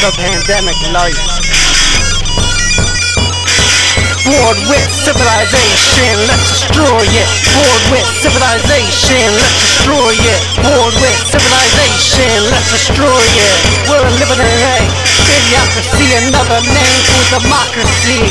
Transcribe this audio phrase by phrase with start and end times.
[0.00, 1.20] the pandemic life.
[4.24, 7.28] Bored with civilization, let's destroy it.
[7.52, 10.40] Bored with civilization, let's destroy it.
[10.64, 13.52] Bored with civilization, let's destroy it.
[13.92, 14.78] We're living in a
[15.36, 18.24] idiocracy, another name for democracy.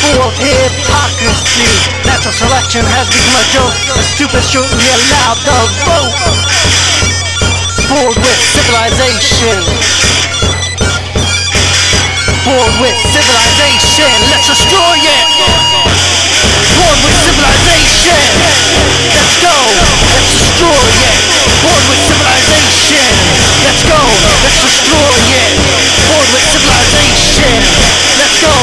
[0.00, 1.68] Full of hypocrisy.
[2.08, 3.76] Natural selection has become a joke.
[4.00, 6.16] The stupid shouldn't be allowed to vote.
[7.92, 10.21] Bored with civilization.
[12.62, 15.26] Bored with civilization, let's destroy it.
[16.78, 18.22] Bored with civilization,
[19.18, 19.50] let's go,
[20.14, 21.18] let's destroy it.
[21.58, 23.02] Bored with civilization,
[23.66, 23.98] let's go,
[24.46, 25.58] let's destroy it.
[26.06, 27.50] Bored with civilization,
[28.22, 28.54] let's go,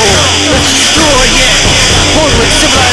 [0.48, 1.59] let's destroy it.
[2.16, 2.88] Bored with civilization,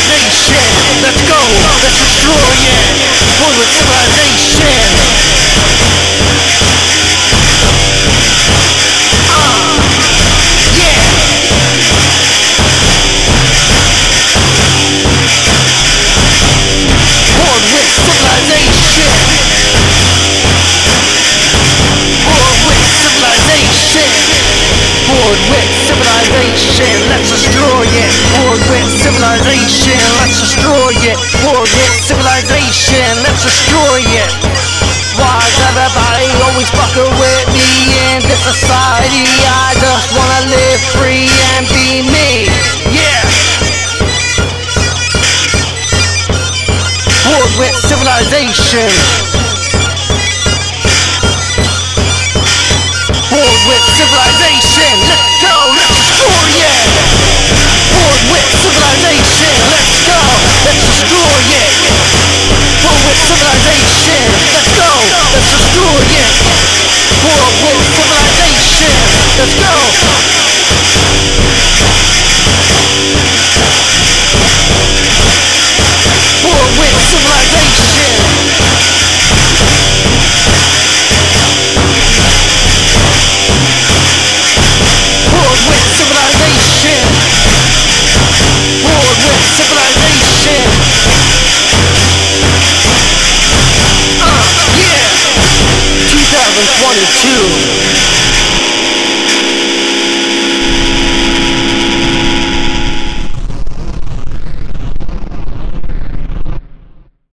[25.26, 26.94] Bored with civilization.
[27.10, 28.14] Let's destroy it.
[28.38, 29.98] Bored with civilization.
[30.22, 31.18] Let's destroy it.
[31.42, 33.10] Bored with civilization.
[33.26, 34.30] Let's destroy it.
[35.18, 39.26] Why is everybody always fucking with me in this society?
[39.50, 41.26] I just wanna live free
[41.58, 42.46] and be me.
[42.94, 43.26] Yeah.
[47.26, 49.45] bored with civilization.